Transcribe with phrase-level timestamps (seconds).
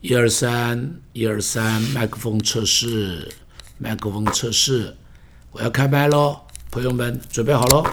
[0.00, 3.30] 一二三，一二三，麦克风测试，
[3.76, 4.96] 麦克风测试，
[5.52, 7.84] 我要开麦喽，朋友们准备好喽。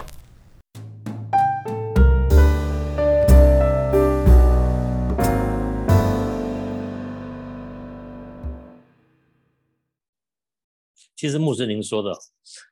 [11.14, 12.18] 其实穆斯林说的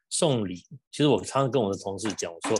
[0.08, 2.58] 送礼，其实我常常跟我的同事讲，我说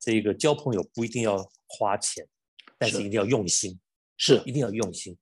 [0.00, 1.36] 这个交朋友不一定要
[1.68, 2.26] 花钱，
[2.82, 3.78] 但是一定要用心，
[4.16, 5.16] 是一定要用心。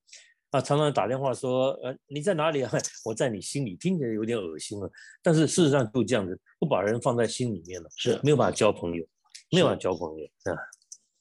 [0.50, 2.72] 啊，常常打电话说，呃，你在哪里啊？
[3.04, 4.90] 我在你心里，听起来有点恶心了。
[5.22, 9.04] 但是事实上就这样子，不把人放在心里面了，是没有办法交朋友，
[9.50, 10.58] 没有办法交朋友啊。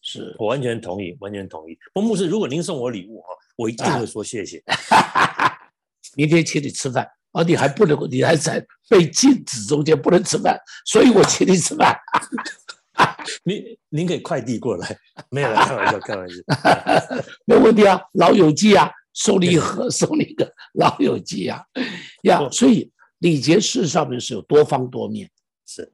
[0.02, 1.78] 是我完全同意，完全同意。
[1.94, 3.28] 不，牧师，如果您送我礼物哈，
[3.58, 4.64] 我一定会说谢谢。
[6.16, 7.08] 明天请你吃饭。
[7.32, 11.96] 啊，你还不能，你还在被禁止中间不能吃饭，所以我请你吃饭。
[13.44, 14.98] 您您可以快递过来，
[15.32, 16.36] 没有 开玩笑，开玩笑，
[17.46, 21.64] 没问题啊，老友记啊，送你一盒，送你一个老友记啊，
[22.24, 25.30] 呀，所以礼节事上面是有多方多面，
[25.66, 25.94] 是。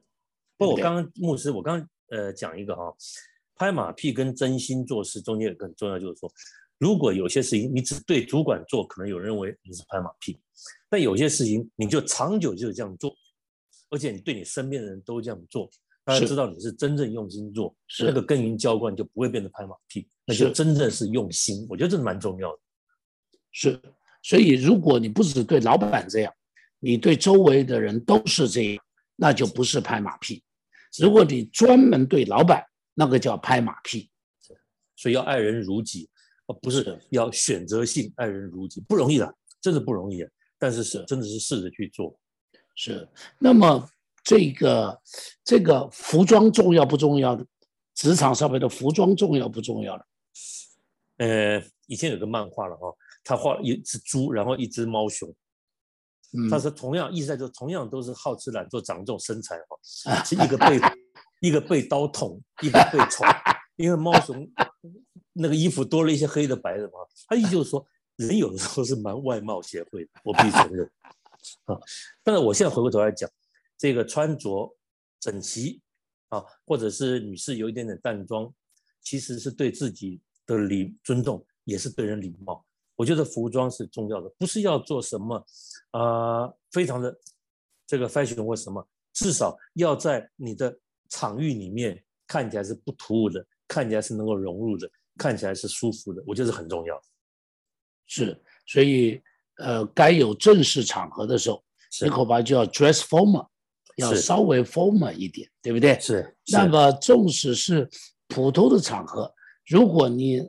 [0.56, 2.94] 不，我刚刚牧师，我刚刚呃讲一个哈，
[3.56, 6.32] 拍马屁跟真心做事中间有个很重要，就是说，
[6.78, 10.40] 如果有些事情你只对主管做，可能有人认为你是拍马屁。
[10.88, 13.14] 但有些事情你就长久就是这样做，
[13.90, 15.68] 而且你对你身边的人都这样做，
[16.06, 21.66] 大家知道你是真正用心做，那个耕耘浇灌就不会变得拍马屁，那就真正是用心。
[21.68, 22.58] 我觉得这是蛮重要的。
[23.50, 23.82] 是，
[24.22, 26.32] 所以如果你不只对老板这样，
[26.78, 28.84] 你对周围的人都是这样，
[29.16, 30.40] 那就不是拍马屁。
[31.00, 34.08] 如果你专门对老板，那个叫拍马屁。
[34.94, 36.08] 所以要爱人如己，
[36.46, 40.24] 而不是要选择性爱人如己，不容易的，真的不容易。
[40.56, 42.18] 但是是真的是试着去做，
[42.76, 43.06] 是。
[43.38, 43.86] 那么
[44.26, 45.00] 这个
[45.44, 47.46] 这个服装重要不重要的？
[47.94, 50.06] 职场上面的服装重要不重要的？
[51.18, 55.32] 呃，以前有个漫画了哈，他画一只猪，然后一只猫熊，
[56.50, 59.78] 他说同样意思在说同样都是好吃懒做，长这种身材哈，
[60.26, 60.80] 是一个被
[61.40, 63.24] 一个被刀捅，一个被捅，
[63.76, 64.44] 因为猫熊
[65.34, 66.94] 那个衣服多了一些黑的白的嘛，
[67.28, 67.86] 他意思就是说。
[68.16, 70.90] 人有的时候是蛮外貌协会的，我必须承认
[71.66, 71.76] 啊。
[72.24, 73.28] 但是我现在回过头来讲，
[73.78, 74.76] 这个穿着
[75.20, 75.80] 整齐
[76.28, 78.52] 啊，或者是女士有一点点淡妆，
[79.02, 82.64] 其实是对自己的礼尊重，也是对人礼貌。
[82.94, 85.46] 我觉得服装是重要的，不是要做什么
[85.90, 87.14] 啊，非常的
[87.86, 90.78] 这个 fashion 或什么，至少要在你的
[91.10, 97.00] 场域里面看起来是不突兀的，看起来是能够融入的，看起来是舒服的，我觉得是很重要。
[98.06, 99.20] 是，所以
[99.58, 101.62] 呃，该有正式场合的时候，
[102.02, 103.46] 你恐怕就要 dress formal，
[103.96, 105.98] 要稍微 formal 一点，对不对？
[106.00, 106.36] 是。
[106.52, 107.88] 那么，纵使是
[108.28, 109.32] 普通的场合，
[109.66, 110.40] 如果你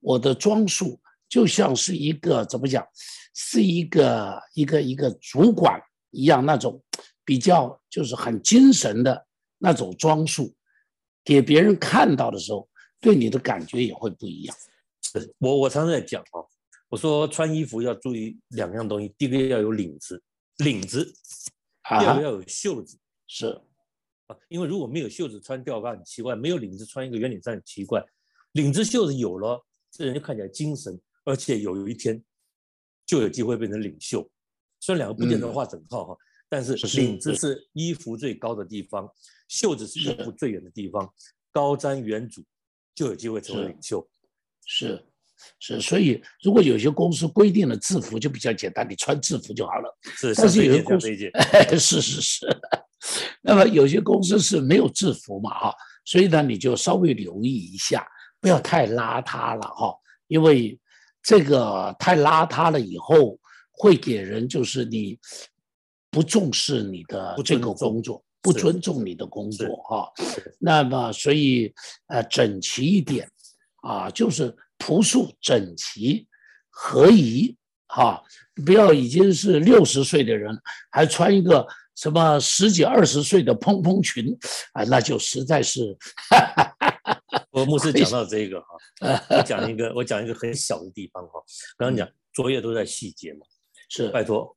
[0.00, 2.86] 我的装束就像是一个怎么讲，
[3.34, 5.80] 是一个一个一个主管
[6.10, 6.82] 一样那种
[7.24, 9.26] 比较就是很精神的
[9.58, 10.54] 那种装束，
[11.24, 12.68] 给别人看到的时候，
[13.00, 14.56] 对你的感觉也会不一样。
[15.02, 16.42] 是我我常常在讲啊。
[16.88, 20.22] 我说穿衣服要注意两样东西，第一个要有领子，
[20.58, 21.02] 领子；
[21.88, 22.98] 第二个要有袖子，
[23.28, 23.46] 是
[24.26, 28.04] 啊，因为如果没有袖子穿吊嘎很奇怪，没有领子穿一个圆领衫很奇怪。
[28.52, 32.20] 领子袖子有了，这人就看起来精神，而且有一天
[33.04, 34.28] 就有机会变成领袖。
[34.80, 36.16] 虽然两个不见得画整套哈，
[36.48, 39.08] 但是领子是衣服最高的地方，
[39.48, 41.12] 袖子是衣服最远的地方，
[41.52, 42.44] 高瞻远瞩
[42.94, 44.08] 就有机会成为领袖。
[44.64, 45.04] 是。
[45.58, 49.98] 是，所以如果有些公司规定了制服就比较简单，你穿制服就好了。
[50.02, 51.08] 是，但是有些公司，
[51.78, 52.46] 是是是。
[53.40, 58.06] 那么有些公司是没有制服嘛，哈，所以呢，你就稍微留意一下，
[58.40, 59.94] 不要太邋遢了，哈，
[60.26, 60.78] 因为
[61.22, 63.38] 这个太邋遢了以后，
[63.70, 65.18] 会给人就是你
[66.10, 70.12] 不重视你的这个工作，不尊重你的工作，哈。
[70.58, 71.72] 那么所以
[72.08, 73.28] 呃，整齐一点
[73.82, 74.54] 啊，就是。
[74.78, 76.26] 朴素、整齐、
[76.70, 77.56] 合宜，
[77.88, 78.22] 哈，
[78.64, 80.56] 不要已经是六十岁的人，
[80.90, 84.36] 还穿一个什么十几二十岁的蓬蓬裙，
[84.72, 85.96] 啊，那就实在是。
[87.50, 88.66] 我牧师讲到这个哈，
[89.38, 91.42] 我讲一个，我讲一个很小的地方哈。
[91.78, 93.46] 刚刚讲作业都在细节嘛，
[93.88, 94.54] 是拜托，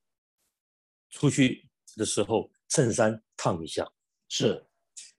[1.10, 3.90] 出去的时候衬衫烫一下，
[4.28, 4.66] 是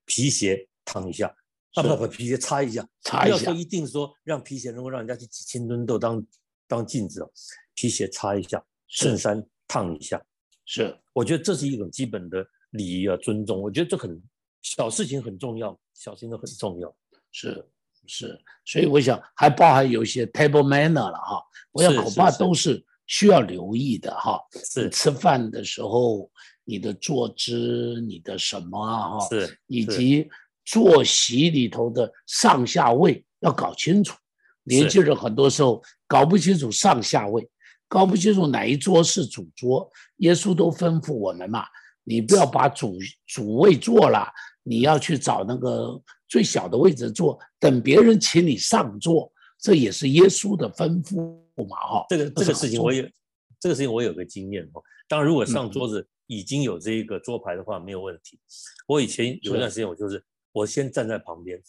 [0.05, 1.35] 皮鞋烫一下。
[1.75, 3.37] 啊不不，皮鞋擦一下，擦一下。
[3.37, 6.27] 不要说一定说让皮鞋能够让人家去几千吨都当
[6.67, 7.31] 当镜子哦，
[7.75, 10.21] 皮鞋擦一下，衬衫烫一下，
[10.65, 10.97] 是。
[11.13, 13.61] 我觉得这是一种基本的礼仪啊，尊重。
[13.61, 14.21] 我觉得这很
[14.63, 16.95] 小事情很重要，小事情都很重要。
[17.33, 17.65] 是，
[18.07, 24.41] 是，所以我想还包含有一些 table manner 了哈，我想恐怕都是需要留意的哈。
[24.65, 26.31] 是吃饭的时候
[26.65, 30.29] 你的坐姿、你的什么啊哈，是以及
[30.71, 34.17] 坐席里头的上下位要搞清楚。
[34.65, 37.49] 年轻人很多时候搞不清楚上下位，
[37.89, 39.91] 搞不清楚哪一桌是主桌。
[40.19, 41.65] 耶稣都吩咐我们嘛，
[42.05, 44.29] 你不要把主主位坐了，
[44.63, 46.01] 你要去找那个。
[46.31, 51.37] 最小的位置坐，等别人请你上座，这也是耶稣的吩咐
[51.69, 51.77] 嘛？
[51.77, 53.05] 哈，这个这个事情我有，
[53.59, 54.81] 这个事情我有个经验哦。
[55.09, 58.39] 当然，如果上桌子已经有这一个桌牌的话，没有问题。
[58.87, 60.23] 我以前有一段时间，我就是
[60.53, 61.63] 我先站在旁边，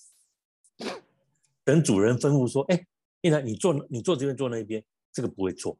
[1.63, 2.87] 等主人吩咐说：“哎，
[3.21, 5.77] 一来你坐，你坐这边，坐那边，这个不会错。”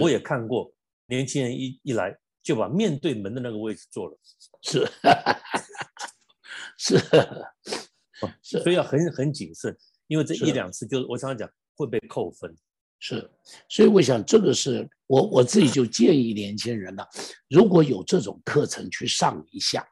[0.00, 0.72] 我也看过
[1.06, 4.18] 年轻人一一来就把面对门的那个位置坐了，
[4.62, 4.86] 是
[6.78, 6.98] 是。
[8.62, 9.76] 所以要很很谨慎，
[10.06, 12.56] 因为这一两次就是我常常讲会被扣分。
[13.00, 13.28] 是，
[13.68, 17.04] 所以我想这个是我我自己就建议年轻人呢，
[17.48, 19.84] 如果有这种课程去上一下，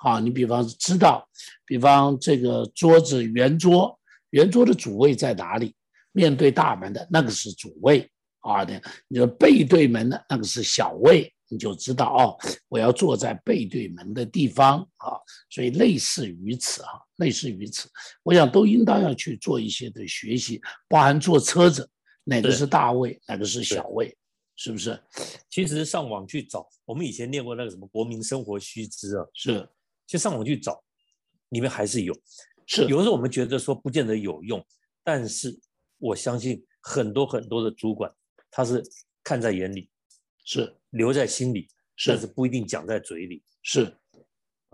[0.00, 1.28] 好，你比方知道，
[1.66, 3.98] 比方这个桌子圆桌，
[4.30, 5.74] 圆桌的主位在哪里？
[6.12, 8.08] 面对大门的那个是主位
[8.40, 11.32] 啊，的，你说背对门的那个是小位。
[11.50, 12.36] 你就知道哦，
[12.68, 15.16] 我要坐在背对门的地方啊，
[15.48, 17.88] 所以类似于此啊，类似于此，
[18.22, 20.60] 我想都应当要去做一些的学习，
[20.90, 21.88] 包含坐车子，
[22.24, 24.14] 哪个是大位，哪个是小位，
[24.56, 25.00] 是不是？
[25.48, 29.66] 其实上网去找，我们以前念过那个什么《国民生活须知》啊，是，
[30.08, 30.82] 就上网去找，
[31.50, 32.12] 里面还是有，
[32.66, 34.66] 是有的时候我们觉得说不见得有用，
[35.04, 35.56] 但是
[35.98, 38.12] 我相信很多很多的主管
[38.50, 38.82] 他是
[39.22, 39.88] 看在眼里。
[40.50, 41.68] 是留在心里，
[42.06, 43.42] 但是不一定讲在嘴里。
[43.62, 43.94] 是，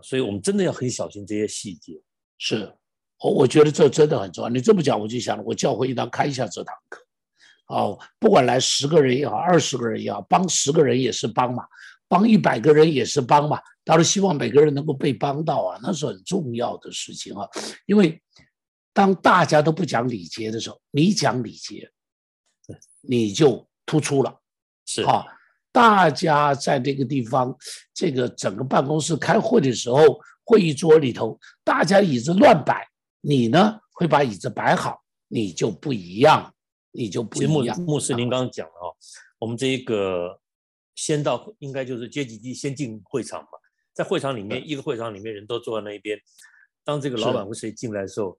[0.01, 2.01] 所以我们真的要很小心这些细节。
[2.39, 2.73] 是，
[3.19, 4.49] 我我觉得这真的很重要。
[4.49, 7.05] 你这么讲，我就想了，我教会应当开一下这堂课。
[7.67, 11.67] 哦，不管来十个人也好，二十个人也好，帮十个人也是帮嘛，
[12.14, 13.58] 帮一百个人也是帮嘛。
[13.82, 17.49] 当然希望每个人能够被帮到啊，那是很重要的事情啊。
[17.87, 18.22] 因为
[18.93, 21.90] 当大家都不讲礼节的时候，你讲礼节，
[23.00, 24.40] 你就突出了。
[24.87, 25.26] 是啊。
[25.72, 27.52] 大家在这个地方，
[27.93, 29.99] 这个整个办公室开会的时候，
[30.44, 32.87] 会议桌里头，大家椅子乱摆，
[33.20, 36.55] 你呢会把椅子摆好，你就不一样，
[36.93, 37.76] 你就不一样。
[37.81, 38.94] 牧师，您刚刚讲了哦，
[39.40, 40.38] 我们这一个
[40.94, 43.50] 先到，应该就是阶级低先进会场嘛，
[43.93, 46.19] 在会场里面，一个会场里面人都坐在那一边，
[46.85, 48.38] 当这个老板或谁进来的时候，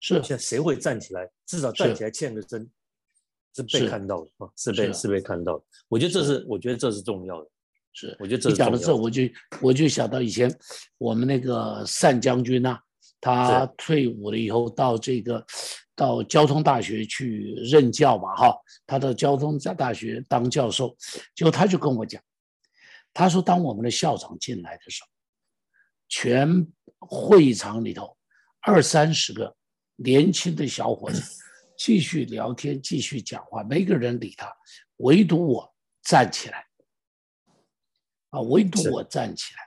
[0.00, 1.30] 是现在谁会站起来？
[1.46, 2.70] 至少站起来欠个身。
[3.52, 5.64] 是被看到的啊，是被是被看到的。
[5.88, 7.50] 我觉得这是，我觉得这是重要的。
[7.92, 9.22] 是，我觉得这你讲的这，我就
[9.60, 10.48] 我就想到以前
[10.98, 12.78] 我们那个单将军呐，
[13.20, 15.44] 他退伍了以后到这个
[16.00, 18.56] 到交通大学去任教嘛，哈，
[18.86, 20.96] 他到交通大学当教授，
[21.34, 22.22] 结果他就跟我讲，
[23.12, 25.08] 他说当我们的校长进来的时候，
[26.08, 26.66] 全
[27.00, 28.16] 会场里头
[28.62, 29.54] 二三十个
[29.96, 31.22] 年轻的小伙子。
[31.76, 34.50] 继续聊天，继续讲话，没个人理他，
[34.96, 36.64] 唯独我站起来，
[38.30, 39.60] 啊，唯独我站起来。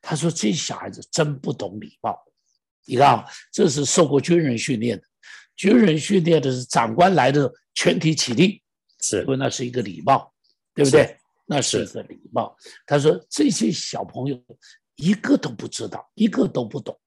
[0.00, 2.16] 他说：“这小孩子真不懂礼貌。”
[2.86, 5.04] 你看啊，这是受过军人训练的，
[5.58, 8.62] 军人训练的是长官来的全体起立，
[9.00, 10.32] 是，因为那是一个礼貌，
[10.72, 11.18] 对不对？
[11.46, 12.56] 那是一个礼貌。
[12.86, 14.40] 他说：“这些小朋友
[14.94, 16.98] 一个都不知道，一个都不懂。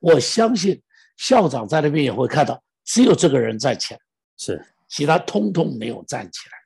[0.00, 0.82] 我相信
[1.16, 4.00] 校长在那边也会看到。”只有这个人站起来，
[4.36, 6.58] 是其他通通没有站起来。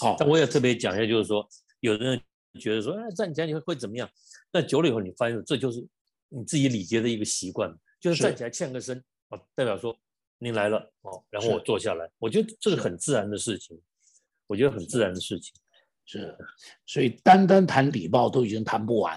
[0.00, 1.46] 好，但我也特别讲一下，就是说，
[1.80, 2.20] 有的人
[2.58, 4.08] 觉得说，哎，站起来你会会怎么样？
[4.50, 5.86] 那久了以后，你发现这就是
[6.30, 8.96] 你自己礼节的一个习惯，就是站起来欠个身
[9.28, 9.94] 啊，代表说
[10.42, 12.10] 您来了哦，然后我坐下来。
[12.18, 13.80] 我觉得这是很自然的事情，
[14.48, 15.54] 我觉得很自然的事情。
[16.04, 16.36] 是，
[16.84, 19.16] 所以单单谈礼貌都已经谈不完，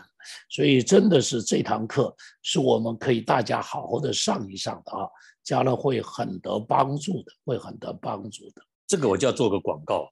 [0.49, 5.09] 所以真的是这堂课是我们可以大家好好的上一上的啊。
[5.43, 8.61] 将来会很得帮助的，会很得帮助的。
[8.85, 10.07] 这个我就要做个广告。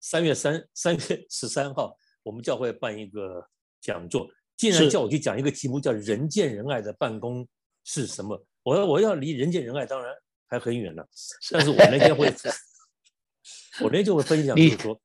[0.00, 3.46] 三月三三月十三号，我们教会办一个
[3.82, 4.26] 讲座，
[4.56, 7.46] 竟然叫我去讲一个题目叫“人见人爱的办公
[7.92, 8.40] 是什么”。
[8.62, 10.14] 我要我要离人见人爱当然
[10.46, 11.02] 还很远呢，
[11.50, 12.26] 但是我那天会，
[13.82, 15.00] 我那天就会分享，就是说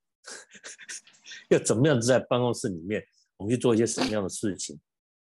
[1.50, 3.04] 要怎么样子在办公室里面，
[3.38, 4.80] 我们去做一些什么样的事情，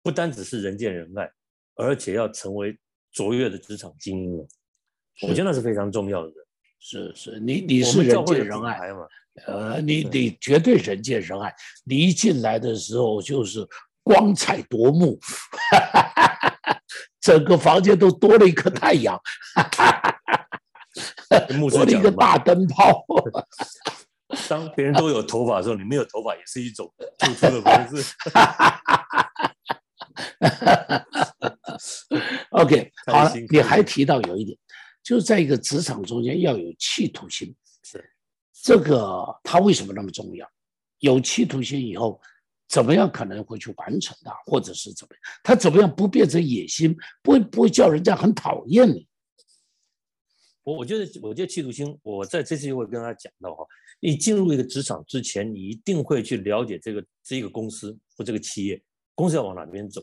[0.04, 1.32] 不单只是人见人爱，
[1.76, 2.78] 而且要成为。
[3.10, 4.48] 卓越的职场精英了，
[5.24, 6.32] 我觉得那是非常重要的。
[6.78, 9.08] 是是，你你是人见人爱嘛？
[9.48, 11.52] 呃，你你绝对人见人爱。
[11.84, 13.66] 你一进来的时候就是
[14.04, 15.20] 光彩夺目，
[17.20, 19.20] 整个房间都多了一颗太阳，
[21.70, 23.04] 多了一个大灯泡。
[24.50, 28.04] 当别人都有头发的时候，你没有头发也是一种 突出的方式。
[32.50, 34.58] OK，好了，你还提到有一点，
[35.02, 37.56] 就是在一个职场中间要有企图心。
[37.84, 38.04] 是，
[38.64, 40.46] 这个他为什么那么重要？
[41.00, 42.20] 有企图心以后，
[42.68, 45.22] 怎么样可能会去完成它，或者是怎么样？
[45.44, 49.08] 他怎么样不变成野心，不会不会叫人家很讨厌你？
[50.64, 53.66] 我我觉得，我觉得企图心，我在这次就会跟他讲到哈，
[54.02, 58.82] 你进入一个职场之前，你一定会去了解这个这个公司或这个企业，
[59.16, 60.02] 公司要往哪边走，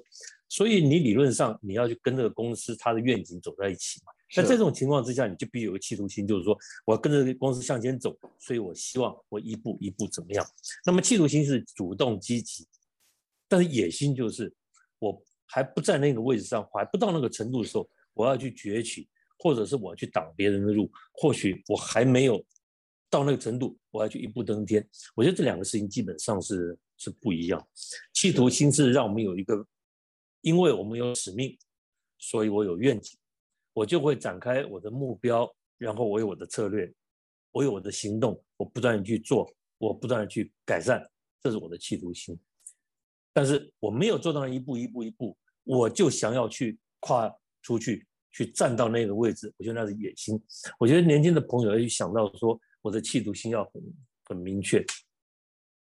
[0.48, 4.12] 所以你理论上你要去跟这个公司它的愿景走在一起嘛。
[4.36, 10.46] 那在这种情况之下，你就必须有个企图心，就是说我要跟着公司向前走，所以我希望我一步一步怎么样。
[10.84, 12.66] 那么企图心是主动积极，
[13.48, 14.52] 但是野心就是
[14.98, 19.08] 我还不在那个位置上，还不到那个程度的时候，我要去崛起。
[19.36, 22.42] 或者是我去挡别人的路，或许我还没有
[23.10, 24.88] 到那个程度，我要去一步登天。
[25.14, 27.68] 我觉得这两个事情基本上是是不一样。
[28.14, 29.66] 企图心是让我们有一个，
[30.40, 31.58] 因为我们有使命，
[32.16, 33.18] 所以我有愿景，
[33.74, 36.90] 我就会展开我的目标，然后我有我的策略，
[37.52, 41.06] 我有我的行动，我不断的去做，我不断的去改善，
[41.42, 42.34] 这是我的企图心。
[43.34, 48.06] 但是我没有做到一步一步一步，我就想要去跨出去。
[48.36, 50.36] 去站到那个位置，我觉得那是野心。
[50.80, 53.82] 我觉得年轻的朋友要去想到说，我的企图心要很
[54.24, 54.84] 很明确，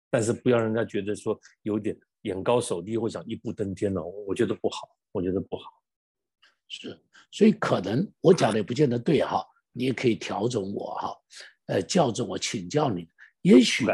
[0.09, 5.63] 但是不要让人家觉得说有点眼高手低或想一步登天了，我觉得不好，我觉得不好。
[6.67, 11.15] 是，所以可能我讲的也不见得对哈，你也可以调整我哈，
[11.65, 13.07] 呃，校正我，请教你。
[13.41, 13.85] 也许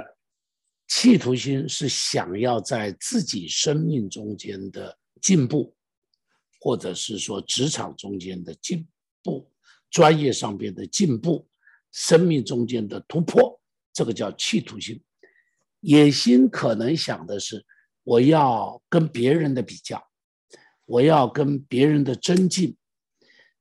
[0.87, 5.73] 企图心是想要在自己生命中间的进步。
[6.59, 8.85] 或者是说职场中间的进
[9.21, 9.49] 步，
[9.91, 11.47] 专业上边的进步，
[11.91, 13.61] 生命中间的突破，
[13.93, 14.99] 这个叫企图心。
[15.81, 17.63] 野心可能想的是，
[18.03, 20.03] 我要跟别人的比较，
[20.85, 22.75] 我要跟别人的增进，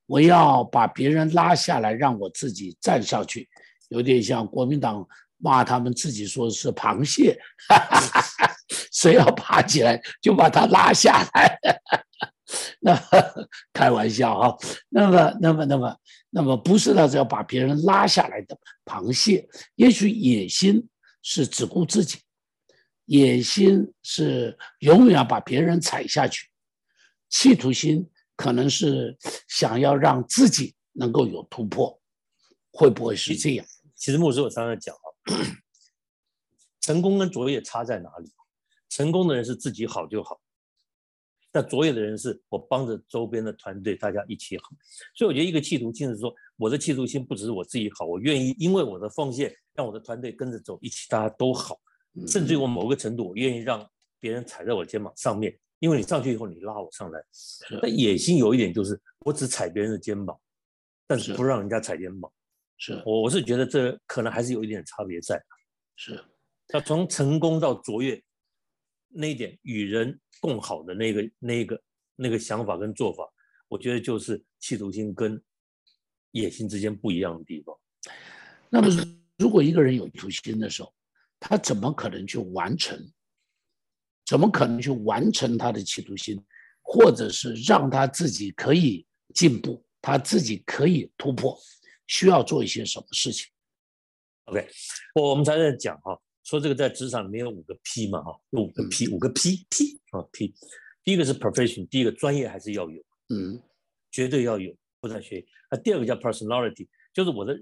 [0.07, 3.49] 我要把别人拉下来，让我自己站上去，
[3.89, 5.07] 有点像国民党
[5.39, 8.53] 骂他们自己说是螃蟹，哈 哈
[8.93, 11.59] 谁要爬起来就把他拉下来。
[12.79, 12.97] 那
[13.75, 14.57] 开玩笑哈，
[14.89, 15.97] 那么那么那么
[16.31, 20.89] 那么不是那是要把别人拉下来的螃蟹，也许野心
[21.23, 22.21] 是只顾自己，
[23.07, 26.49] 野心是永远要把别人踩下去，
[27.29, 29.17] 企图心可能是
[29.49, 32.01] 想要让自己能够有突破，
[32.71, 33.67] 会不会是这样？
[33.95, 35.07] 其实牧师我常常讲啊，
[36.81, 38.31] 成功跟卓越差在哪里？
[38.89, 40.41] 成功的人是自己好就好。
[41.51, 44.69] 但卓越的人是我帮着周边的团队，大家一起好。
[45.15, 51.81] 所以我觉得一个企图心是说，我的企图心不只是我自己好，我愿意因为我的奉献，让我的团队跟着走，一起大家都好。
[52.29, 53.91] 甚至于我某个程度，我愿意让
[54.21, 57.23] 别人踩在我肩膀上面，因为你上去以后，你拉我上来。
[57.83, 60.39] 那野心有一点就是，我只踩别人的肩膀，
[61.07, 62.31] 但是不让人家踩肩膀。
[62.79, 65.43] 是我我是觉得这可能还是有一点差别在。
[65.97, 66.23] 是，
[66.69, 68.23] 那从成功到卓越。
[69.19, 71.81] 那一点与人共好的那个、那个、
[72.17, 73.25] 那个想法跟做法，
[73.67, 75.43] 我觉得就是企图心跟
[76.33, 77.75] 野心之间不一样的地方。
[78.69, 78.89] 那么，
[79.39, 80.93] 如果一个人有企图心的时候，
[81.41, 82.99] 他怎么可能去完成？
[84.27, 86.39] 怎么可能去完成他的企图心，
[86.83, 91.57] 或者是让他自己可以进步，他自己可以突破？
[92.09, 93.47] 需要做一些什么事情
[94.45, 94.69] ？OK，
[95.15, 96.17] 我我们才在讲哈。
[96.45, 100.55] 说这个在职场里面有五个 P 嘛，哈，有五个 P，五个 P，P 啊 P，
[101.03, 103.61] 第一个是 profession，第一个专业还是要有，嗯，
[104.13, 105.45] 绝对要有，不能学。
[105.71, 107.61] 啊第二个叫 personality，就是我的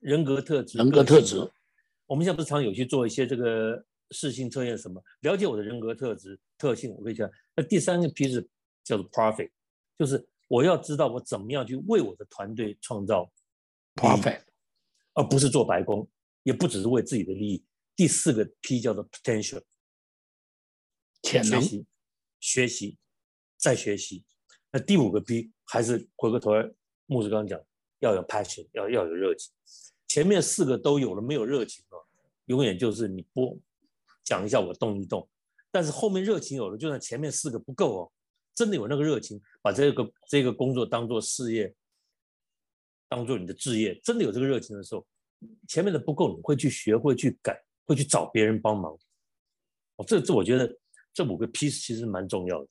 [0.00, 0.76] 人格特质。
[0.76, 1.38] 人格特质，
[2.04, 6.94] 我们现在不是常有去做一些这个试性测验什么，了解我的人格特质特性。
[6.94, 8.48] 我跟你讲，那第三个 P 是
[8.84, 9.50] 叫做 profit，
[9.98, 13.30] 就是我要知道我怎么样去为我的团队创造
[13.94, 14.42] profit，
[15.14, 16.08] 而不是做白工，
[16.42, 17.64] 也不只是为自己的利益。
[17.96, 19.62] 第四个 P 叫做 potential，
[21.22, 21.86] 潜能，学习，
[22.38, 22.98] 学习，
[23.56, 24.24] 再学习。
[24.70, 26.70] 那第五个 P 还是回过头来，
[27.06, 27.58] 牧师刚刚讲，
[28.00, 29.52] 要有 passion，要要有热情。
[30.06, 31.96] 前面四个都有了，没有热情啊，
[32.46, 33.60] 永远就是你不
[34.26, 35.26] 讲一下我动一动。
[35.70, 38.12] 但是后面热情有了，就算前面四个不够哦，
[38.54, 41.74] 真的有那个热情，把这个这个工作当做事业，
[43.08, 45.06] 当做你的置业，真的有这个热情的时候，
[45.66, 47.58] 前面的不够，你会去学会去改。
[47.88, 48.92] 会去找别人帮忙，
[49.94, 50.76] 哦，这这我觉得
[51.14, 52.68] 这五个 P 其实蛮重要的。